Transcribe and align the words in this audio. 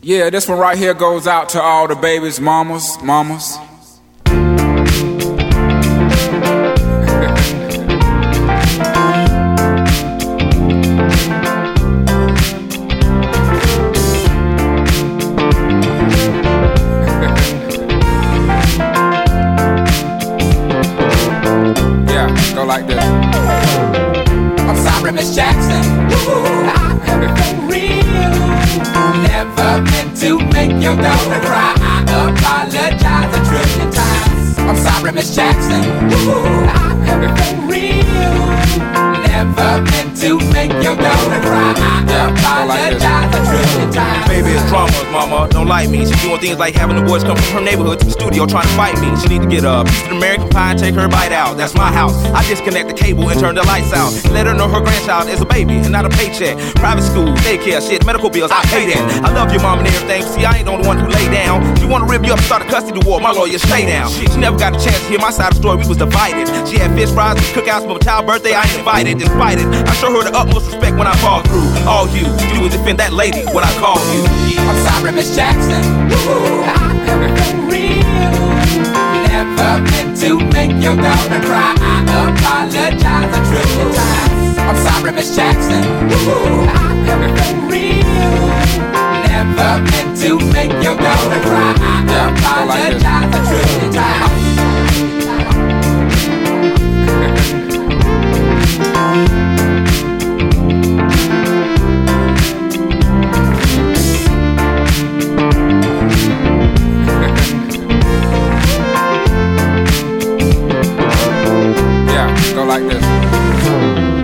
Yeah, 0.00 0.30
this 0.30 0.48
one 0.48 0.58
right 0.58 0.76
here 0.76 0.94
goes 0.94 1.26
out 1.26 1.50
to 1.50 1.60
all 1.60 1.86
the 1.86 1.94
babies, 1.94 2.40
mamas, 2.40 3.00
mamas. 3.02 3.58
Like 45.72 45.88
me. 45.88 46.04
She 46.04 46.12
doing 46.20 46.38
things 46.38 46.58
like 46.58 46.74
having 46.74 46.96
the 46.96 47.02
boys 47.02 47.24
come 47.24 47.34
from 47.34 47.54
her 47.56 47.64
neighborhood 47.64 47.98
to 48.00 48.04
the 48.04 48.12
studio 48.12 48.44
trying 48.44 48.68
to 48.68 48.74
fight 48.76 49.00
me. 49.00 49.08
She 49.16 49.28
need 49.32 49.40
to 49.40 49.48
get 49.48 49.64
a 49.64 49.84
piece 49.88 50.04
of 50.04 50.12
American 50.12 50.48
pie 50.50 50.72
and 50.72 50.78
take 50.78 50.94
her 50.94 51.08
bite 51.08 51.32
out. 51.32 51.56
That's 51.56 51.74
my 51.74 51.90
house. 51.90 52.14
I 52.36 52.46
disconnect 52.46 52.88
the 52.88 52.91
cable 53.02 53.28
and 53.28 53.38
turn 53.40 53.54
the 53.54 53.66
lights 53.66 53.92
out. 53.92 54.14
Let 54.30 54.46
her 54.46 54.54
know 54.54 54.68
her 54.68 54.80
grandchild 54.80 55.28
is 55.28 55.40
a 55.40 55.46
baby 55.46 55.74
and 55.82 55.90
not 55.90 56.06
a 56.06 56.10
paycheck. 56.10 56.56
Private 56.76 57.02
school, 57.02 57.34
daycare, 57.42 57.82
shit, 57.82 58.06
medical 58.06 58.30
bills, 58.30 58.50
I 58.54 58.62
pay 58.70 58.86
that. 58.94 59.02
I 59.26 59.34
love 59.34 59.50
your 59.52 59.62
mom 59.62 59.80
and 59.80 59.88
everything. 59.88 60.22
See, 60.22 60.44
I 60.44 60.58
ain't 60.58 60.66
the 60.66 60.72
only 60.72 60.86
one 60.86 60.98
who 60.98 61.08
lay 61.08 61.26
down. 61.34 61.60
She 61.76 61.86
wanna 61.86 62.06
rip 62.06 62.24
you 62.24 62.32
up, 62.32 62.40
start 62.40 62.62
a 62.62 62.66
custody 62.66 63.00
war. 63.04 63.20
My 63.20 63.32
lawyer, 63.32 63.58
stay 63.58 63.86
down. 63.86 64.10
She 64.10 64.26
never 64.38 64.56
got 64.56 64.76
a 64.76 64.78
chance 64.78 64.98
to 65.02 65.08
hear 65.10 65.18
my 65.18 65.30
side 65.30 65.50
of 65.50 65.54
the 65.54 65.60
story. 65.60 65.76
We 65.82 65.88
was 65.88 65.98
divided. 65.98 66.46
She 66.68 66.78
had 66.78 66.94
fish 66.94 67.10
fries 67.10 67.36
and 67.36 67.46
cookouts 67.56 67.82
for 67.82 67.94
my 67.94 67.98
child's 67.98 68.26
birthday. 68.26 68.54
I 68.54 68.64
invited, 68.78 69.18
despite 69.18 69.58
it. 69.58 69.66
I 69.66 69.92
show 69.98 70.10
her 70.14 70.22
the 70.22 70.36
utmost 70.36 70.66
respect 70.70 70.96
when 70.96 71.06
I 71.06 71.16
fall 71.16 71.42
through. 71.42 71.66
All 71.90 72.06
you, 72.14 72.26
you 72.54 72.62
would 72.62 72.72
defend 72.72 72.98
that 73.00 73.12
lady 73.12 73.42
when 73.50 73.64
I 73.64 73.72
call 73.82 73.98
you. 74.14 74.22
I'm 74.62 74.78
sorry, 74.86 75.12
Miss 75.12 75.34
Jackson. 75.34 75.82
Ooh, 76.12 76.62
I 76.64 77.02
for 77.50 77.56
real. 77.66 79.11
Never 79.72 79.90
meant 79.90 80.16
to 80.18 80.36
make 80.52 80.72
your 80.82 80.96
daughter 80.96 81.40
cry. 81.46 81.72
I 81.80 82.04
apologize 82.28 83.32
a 83.32 83.40
trillion 83.48 83.88
times. 83.94 84.58
I'm 84.58 84.76
sorry, 84.76 85.12
Miss 85.12 85.34
Jackson. 85.34 85.82
Ooh, 85.82 86.68
I 86.68 87.08
am 87.08 87.22
for 87.38 87.52
real. 87.72 88.04
Never 89.32 89.72
meant 89.90 90.12
to 90.20 90.30
make 90.52 90.72
your 90.84 90.96
daughter 90.96 91.40
cry. 91.40 91.72
I 91.80 92.04
apologize 92.28 93.32
a 93.32 93.40
trillion 93.48 93.92
times. 93.94 94.32
Go 112.62 112.68
like 112.68 112.86
this. 112.86 113.02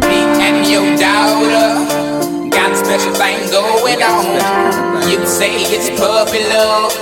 Me 0.06 0.20
and 0.46 0.66
your 0.70 0.86
daughter 0.96 2.50
got 2.50 2.70
a 2.72 2.76
special 2.76 3.12
thing 3.14 3.38
going 3.50 4.02
on. 4.02 5.08
You 5.08 5.26
say 5.26 5.62
it's 5.74 5.90
puppy 5.98 6.42
love, 6.54 6.92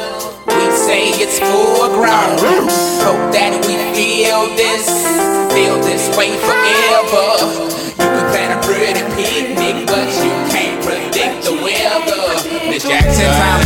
we 0.46 0.64
say 0.72 1.10
it's 1.20 1.38
full 1.38 1.88
grown. 1.92 2.38
Hope 3.04 3.32
that 3.36 3.52
we 3.66 3.74
feel 3.92 4.46
this, 4.56 4.86
feel 5.52 5.76
this 5.84 6.08
way 6.16 6.32
forever. 6.40 7.28
You 8.00 8.08
can 8.16 8.26
plan 8.32 8.50
a 8.56 8.60
pretty 8.62 9.02
picnic, 9.16 9.86
but 9.86 10.08
you 10.24 10.32
can't 10.52 10.78
predict 10.84 11.44
the 11.44 11.54
weather. 11.60 12.70
Miss 12.70 12.82
Jackson, 12.82 13.28
Ten 13.28 13.65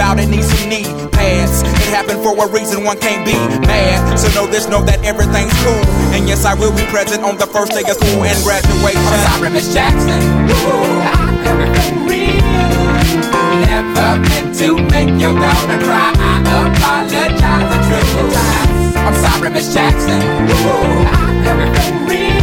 it, 0.00 0.28
need 0.28 0.44
some 0.44 0.68
knee 0.68 0.88
pads. 1.12 1.60
It 1.60 1.92
happened 1.92 2.24
for 2.24 2.32
a 2.32 2.48
reason, 2.48 2.84
one 2.84 2.98
can't 2.98 3.24
be 3.24 3.36
mad. 3.66 4.18
So 4.18 4.28
know 4.32 4.46
this, 4.50 4.66
know 4.68 4.82
that 4.84 5.04
everything's 5.04 5.52
cool. 5.60 5.84
And 6.16 6.26
yes, 6.26 6.44
I 6.44 6.54
will 6.54 6.72
be 6.72 6.84
present 6.88 7.22
on 7.22 7.36
the 7.36 7.46
first 7.46 7.72
day 7.72 7.84
of 7.84 7.96
school 8.00 8.24
and 8.24 8.38
graduation. 8.42 8.96
I'm 8.96 9.20
sorry, 9.28 9.50
Miss 9.52 9.68
Jackson. 9.72 10.20
Ooh, 10.48 11.04
I 11.04 11.20
am 11.52 11.60
for 11.76 12.08
real. 12.08 12.40
Never 13.68 14.24
meant 14.24 14.56
to 14.56 14.68
make 14.88 15.12
your 15.20 15.36
daughter 15.36 15.78
cry. 15.84 16.16
I 16.16 16.48
apologize 16.48 17.68
a 17.68 17.78
trillion. 17.84 18.96
I'm 19.04 19.16
sorry, 19.20 19.50
Miss 19.52 19.68
Jackson. 19.72 20.16
Ooh, 20.16 21.04
I 21.12 21.44
am 21.44 21.60
for 21.76 22.08
real. 22.08 22.40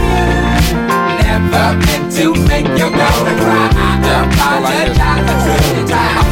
Never 1.25 1.67
meant 1.81 2.07
to 2.21 2.25
make 2.45 2.69
your 2.77 2.93
daughter 2.93 3.35
cry. 3.41 3.65
I 3.73 4.21
apologize 4.29 5.25
a 5.25 5.35
trillion 5.41 5.87
times. 5.89 6.26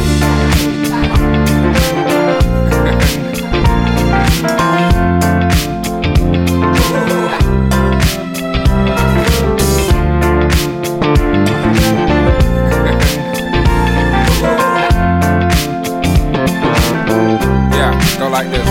Yeah, 17.72 18.18
go 18.18 18.28
like 18.28 18.50
this. 18.50 18.66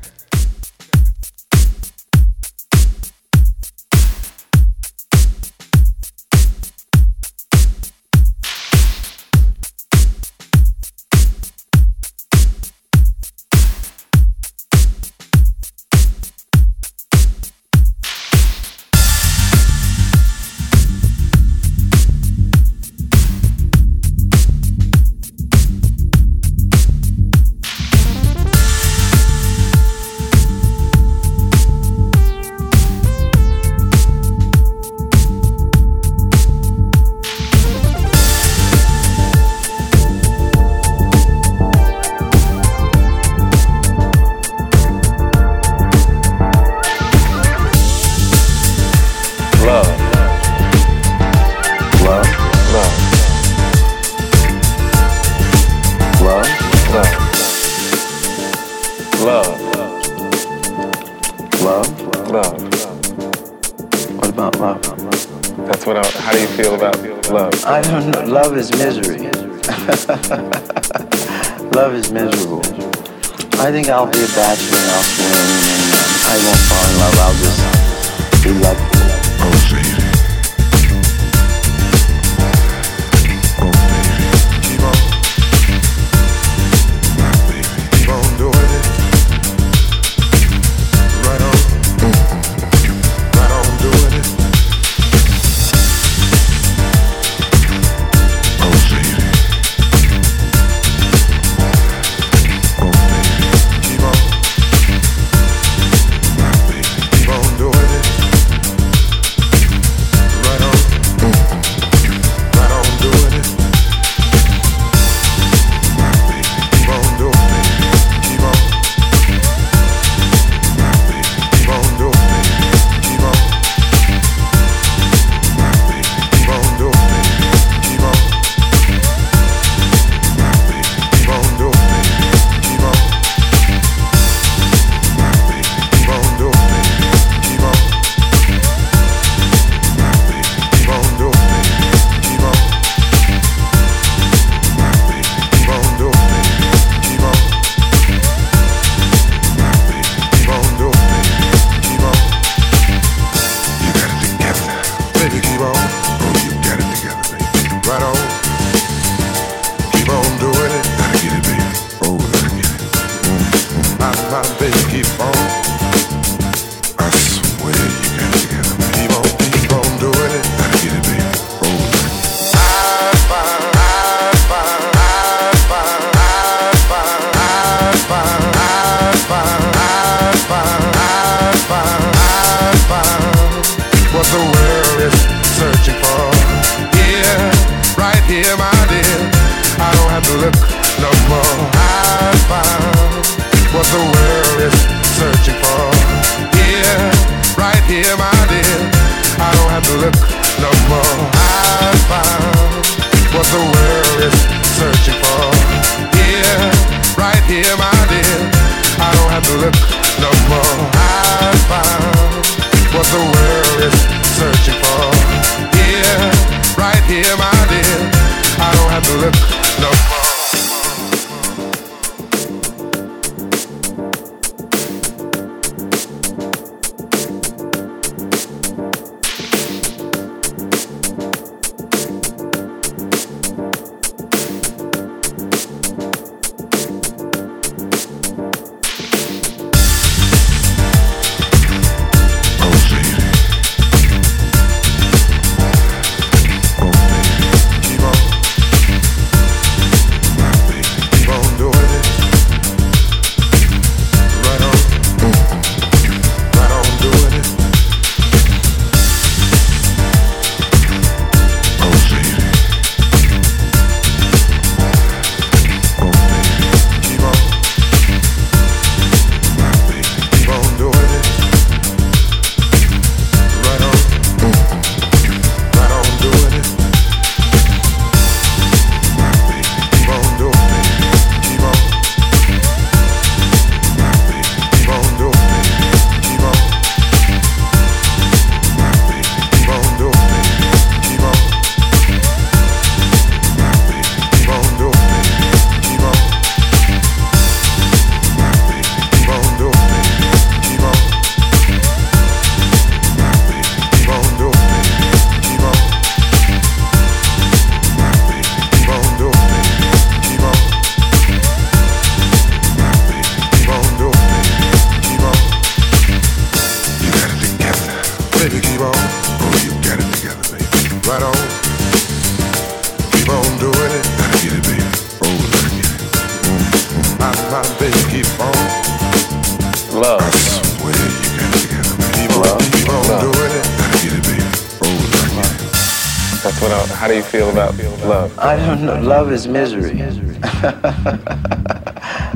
love 339.11 339.31
is 339.33 339.45
misery. 339.45 339.91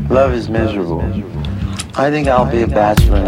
love 0.10 0.34
is 0.34 0.50
miserable. 0.50 1.00
I 1.96 2.12
think 2.12 2.28
I'll 2.28 2.52
be 2.52 2.64
a 2.64 2.68
bachelor 2.68 3.25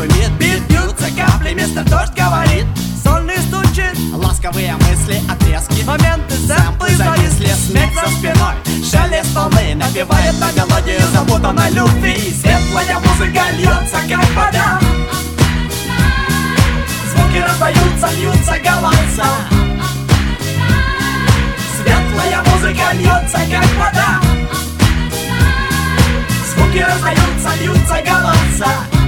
шумит, 0.00 0.30
бит 0.38 0.62
бьются 0.68 1.10
капли, 1.16 1.52
мистер 1.52 1.84
дождь 1.84 2.14
говорит. 2.16 2.66
Сольный 3.02 3.38
стучит 3.38 3.96
Ласковые 4.14 4.74
мысли, 4.76 5.20
отрезки 5.30 5.82
Моменты, 5.84 6.34
сэмплы 6.36 6.90
зависли, 6.90 7.46
смех 7.46 7.92
за 7.94 8.10
спиной 8.10 8.54
Шелест 8.84 9.34
волны 9.34 9.74
напевает 9.74 10.38
на 10.38 10.52
мелодию 10.52 11.00
запутанной 11.12 11.70
любви. 11.70 12.16
Светлая 12.16 12.98
музыка 12.98 13.42
льется, 13.56 13.98
как 14.08 14.28
вода. 14.36 14.80
Звуки 17.10 17.38
раздаются, 17.38 18.08
льются 18.18 18.58
голоса. 18.62 19.26
Светлая 21.76 22.42
музыка 22.44 22.92
льется, 22.92 23.38
как 23.50 23.66
вода. 23.78 24.20
Звуки 26.52 26.78
раздаются, 26.78 27.62
льются 27.62 28.02
голоса 28.04 28.99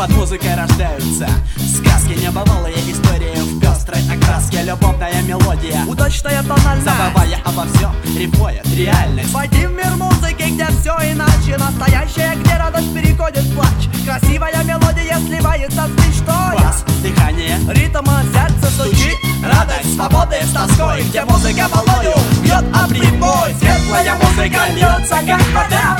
Под 0.00 0.08
музыкой 0.16 0.54
рождаются. 0.54 1.28
Сказки 1.58 2.18
небывалые 2.18 2.74
истории 2.90 3.36
В 3.36 3.60
пестрой 3.60 4.00
окраске. 4.10 4.62
Любовная 4.62 5.20
мелодия 5.20 5.84
Удачная 5.86 6.42
тональность. 6.42 6.88
Забывая 6.88 7.38
обо 7.44 7.66
всем, 7.66 7.94
рифмует 8.16 8.66
реальность. 8.74 9.30
Войди 9.30 9.66
в 9.66 9.72
мир 9.72 9.94
музыки, 9.96 10.54
где 10.54 10.66
все 10.80 10.96
иначе. 11.12 11.58
Настоящее, 11.58 12.34
где 12.36 12.56
радость 12.56 12.94
переходит 12.94 13.44
в 13.44 13.54
плач. 13.54 13.90
Красивая 14.06 14.64
мелодия 14.64 15.18
сливается 15.18 15.86
с 15.86 16.06
мечтой. 16.06 16.56
Бас, 16.56 16.82
дыхание, 17.02 17.58
Ритм 17.68 18.08
от 18.08 18.24
сердца 18.24 18.70
стучит. 18.70 19.18
Радость, 19.44 19.96
свободы 19.96 20.36
с 20.42 20.50
тоской 20.50 21.02
Где 21.02 21.26
музыка 21.26 21.68
волною 21.70 22.14
бьет 22.42 22.64
о 22.74 22.88
прибой. 22.88 23.54
Светлая 23.60 24.14
музыка 24.14 24.60
льется, 24.72 25.16
как 25.26 25.42
вода 25.52 25.98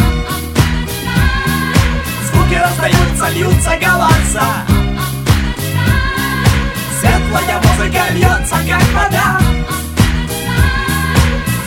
Звуки 2.50 2.62
раздаются, 2.62 3.28
льются 3.28 3.70
голоса. 3.80 4.44
Светлая 6.98 7.60
музыка 7.62 8.02
льется, 8.10 8.56
как 8.68 8.82
вода. 8.92 9.40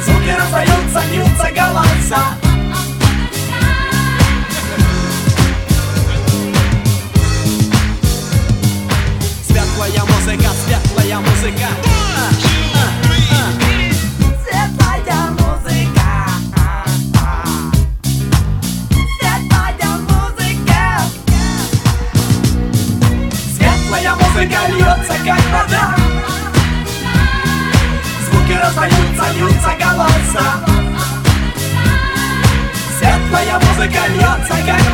Звуки 0.04 0.36
раздаются, 0.38 1.02
льются 1.10 1.52
голоса. 1.56 2.24
Светлая 9.48 10.04
музыка, 10.06 10.50
светлая 10.66 11.20
музыка 11.20 11.93
льется, 25.04 25.14
как 25.26 25.40
вода. 25.52 25.96
Звуки 28.26 28.54
раздаются, 28.54 29.34
льются 29.36 29.72
голоса. 29.80 30.46
Светлая 32.98 33.60
музыка 33.60 34.08
льется, 34.10 34.56
как 34.66 34.93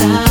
pasar. 0.00 0.29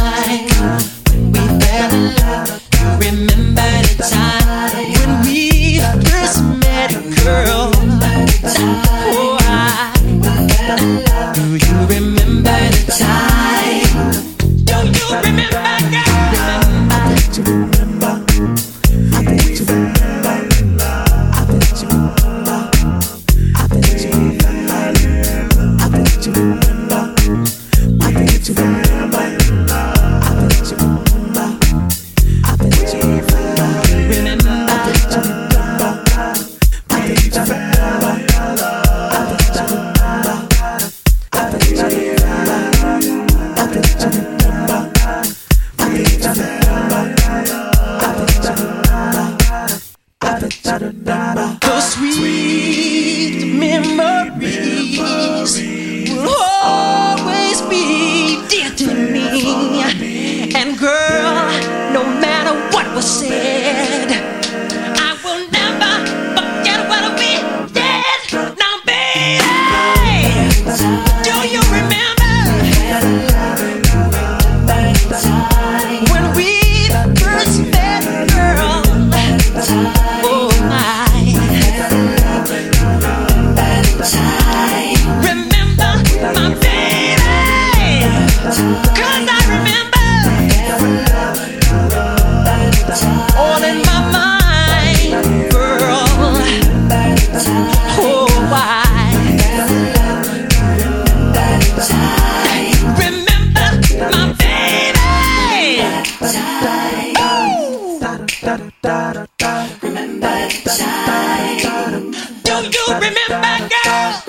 Do 110.79 112.55
you 112.63 112.85
remember, 112.87 113.55
girl? 113.67 114.23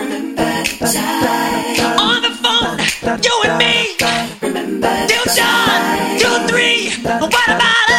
On 1.96 2.22
the 2.22 2.32
phone, 2.42 2.78
you 3.22 3.34
and 3.44 3.56
me. 3.56 3.74
Till 5.06 5.26
dawn, 5.36 6.48
three. 6.48 6.90
What 7.04 7.48
about? 7.48 7.89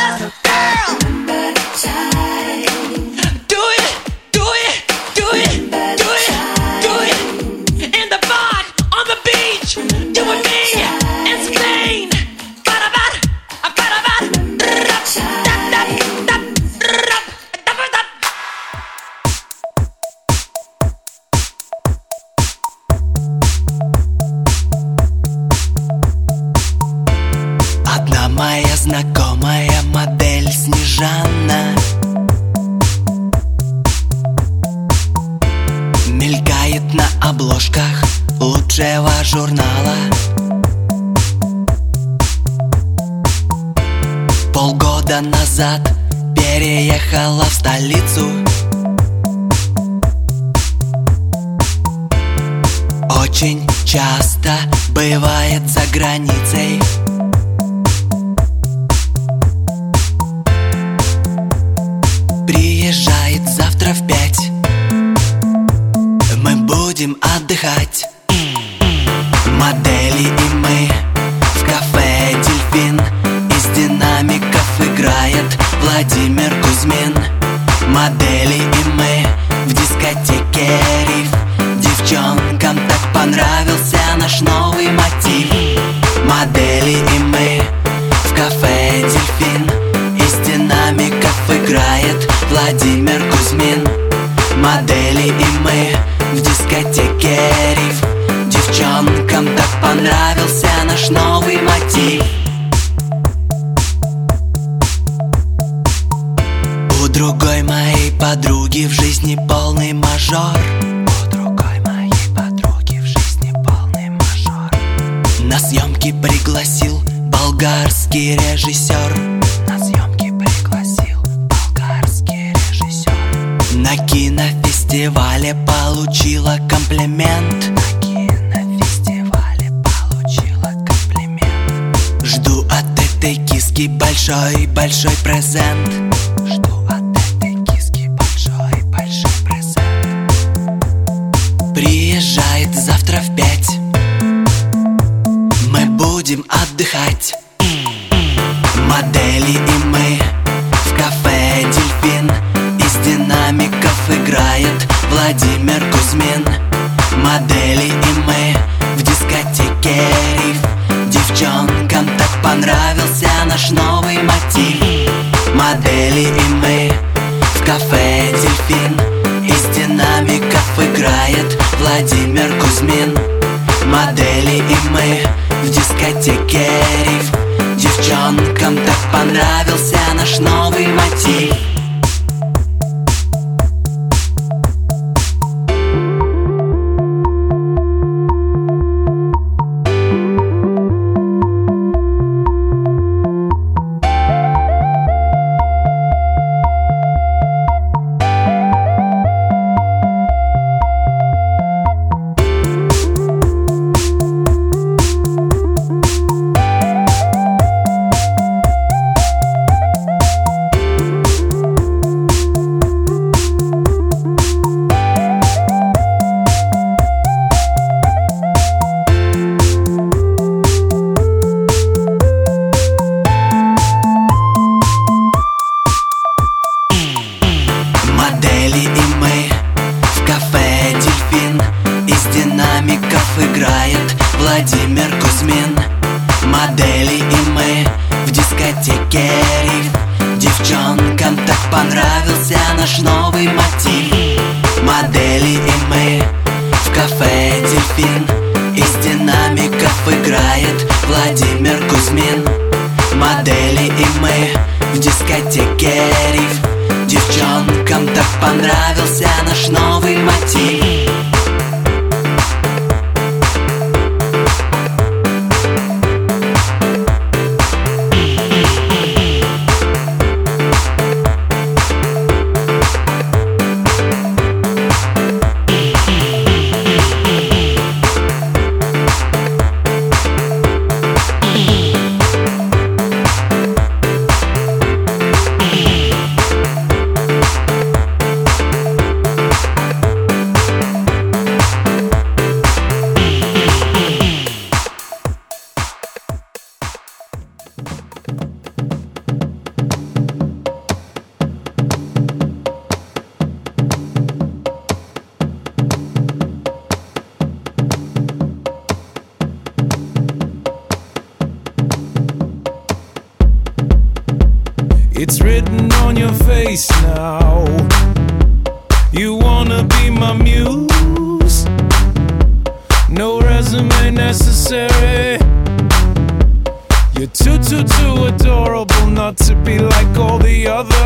horrible 328.64 329.08
not 329.08 329.36
to 329.38 329.56
be 329.66 329.80
like 329.80 330.16
all 330.18 330.38
the 330.38 330.68
other 330.68 331.01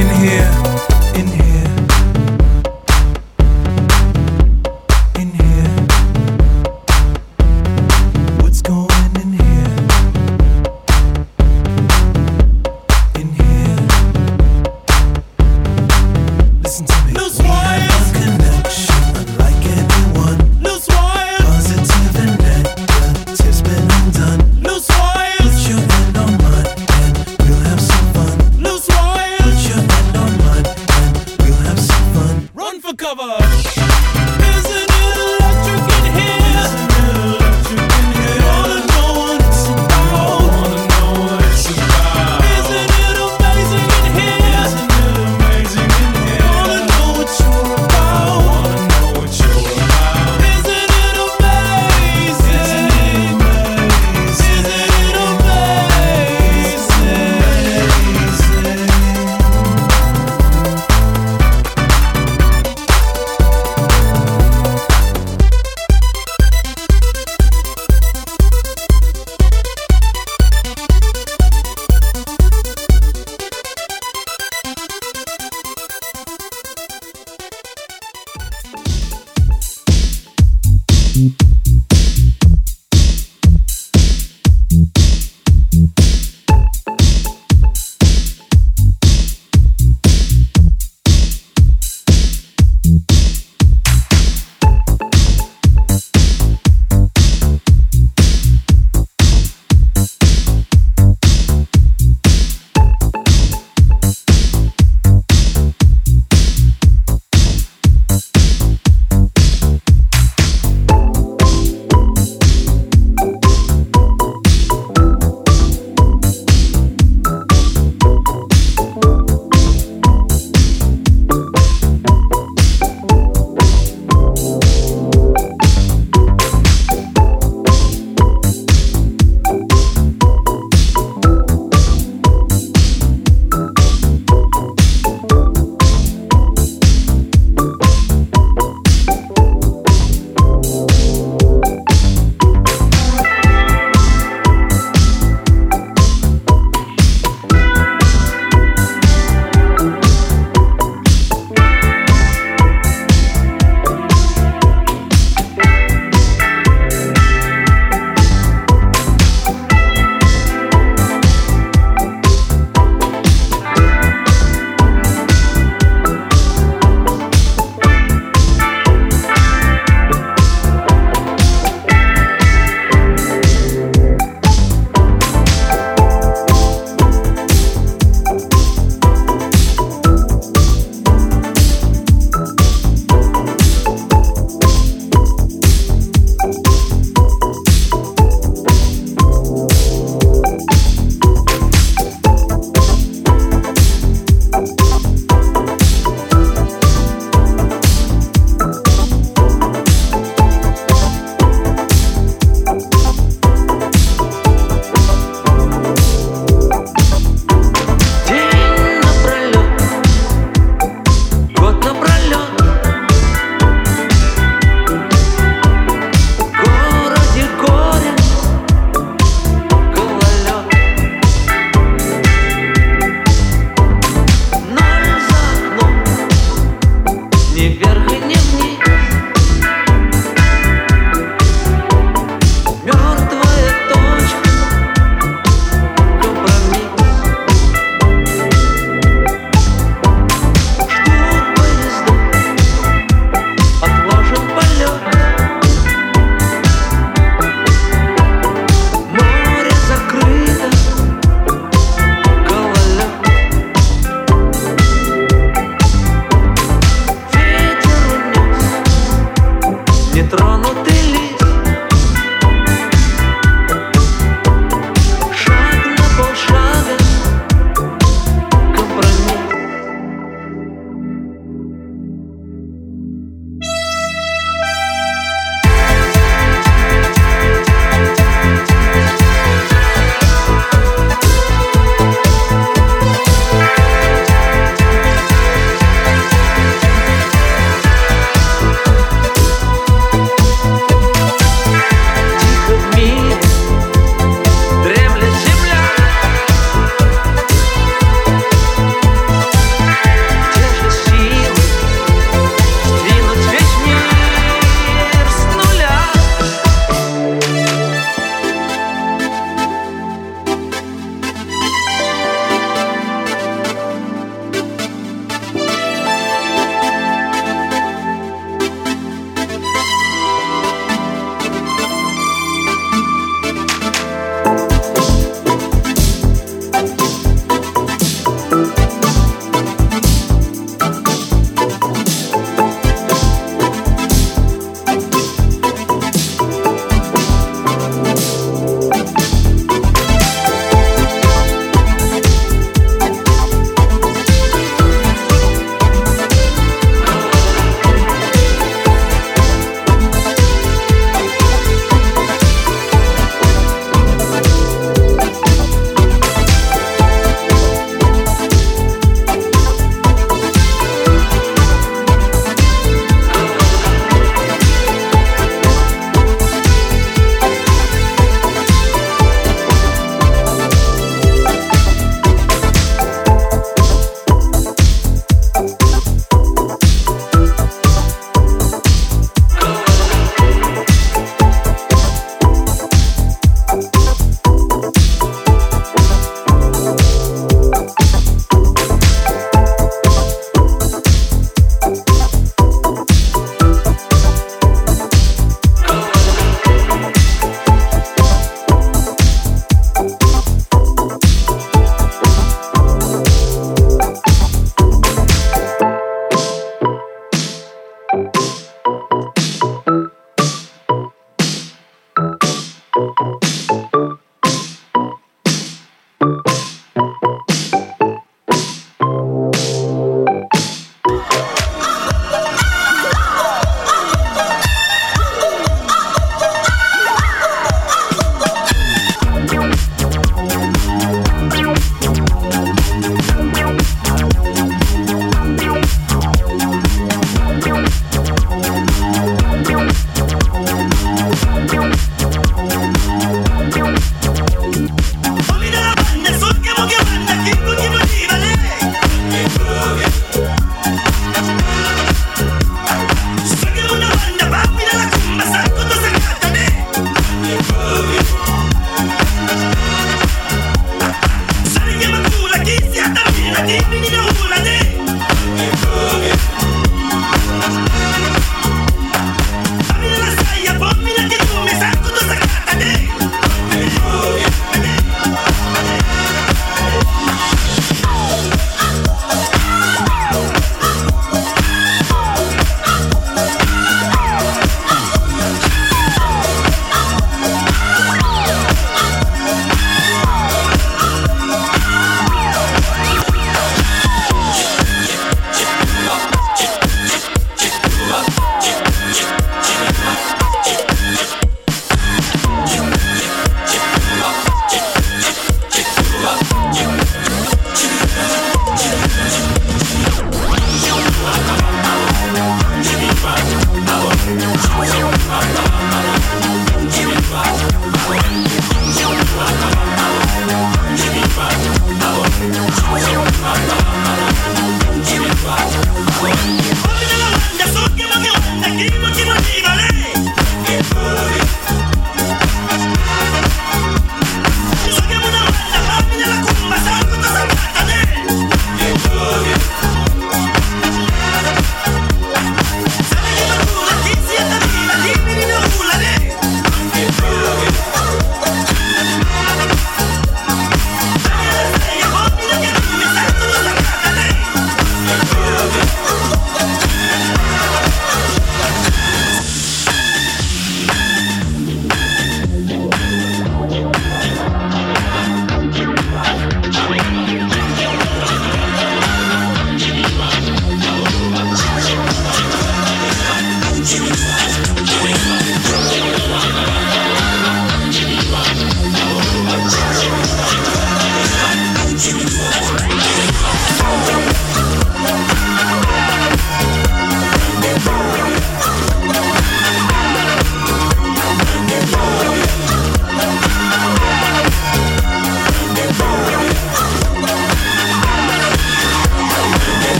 in 0.00 0.08
here. 0.08 0.89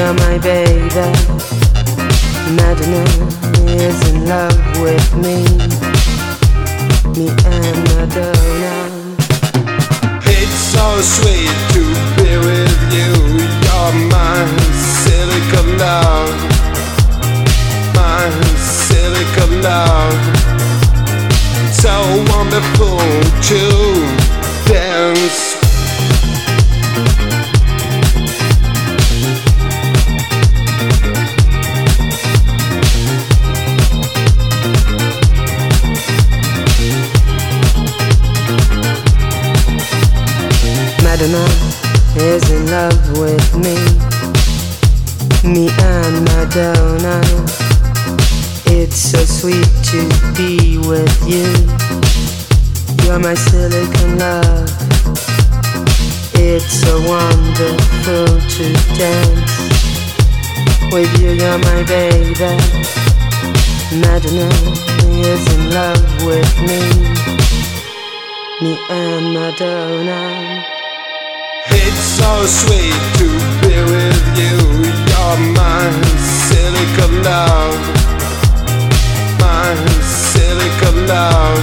You're 0.00 0.14
my 0.14 0.38
baby. 0.38 1.49
It's 48.82 48.96
so 48.96 49.18
sweet 49.24 49.70
to 49.90 50.00
be 50.36 50.78
with 50.78 51.16
you. 51.28 51.46
You're 53.04 53.18
my 53.18 53.34
silicon 53.34 54.18
love. 54.18 54.70
It's 56.34 56.72
so 56.82 56.94
wonderful 57.08 58.26
to 58.54 58.64
dance 58.98 59.54
with 60.92 61.10
you. 61.20 61.30
You're 61.32 61.58
my 61.58 61.82
baby. 61.84 62.56
Madonna 64.00 64.50
is 65.28 65.42
in 65.54 65.70
love 65.70 66.24
with 66.24 66.52
me. 66.68 66.80
Me 68.62 68.78
and 68.90 69.34
Madonna. 69.34 70.64
It's 71.66 72.04
so 72.18 72.46
sweet 72.46 73.00
to 73.18 73.28
be 73.62 73.74
with 73.92 74.24
you. 74.38 74.56
You're 75.10 75.54
my 76.60 76.76
silicon 76.76 77.22
love. 77.22 78.00
Love. 81.06 81.58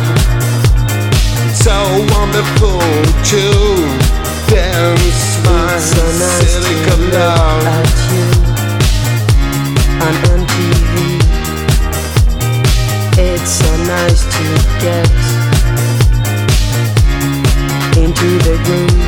So 1.56 1.76
wonderful 2.14 2.82
to 3.32 3.44
dance. 4.50 5.18
So 5.80 6.04
nice 6.04 6.44
to 6.44 6.44
silicon 6.44 7.02
look 7.02 7.14
love. 7.14 7.64
at 7.66 7.96
you 8.12 8.26
on 10.04 10.14
MTV. 10.40 10.94
It's 13.18 13.52
so 13.52 13.72
nice 13.86 14.22
to 14.36 14.44
get 14.84 15.18
into 17.98 18.30
the 18.44 18.56
groove. 18.66 19.07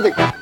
迪。 0.00 0.37